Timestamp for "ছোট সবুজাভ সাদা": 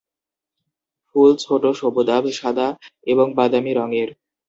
1.39-2.67